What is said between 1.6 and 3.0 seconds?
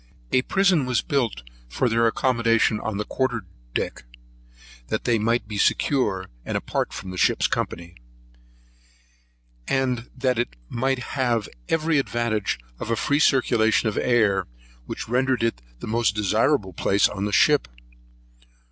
for their accommodation on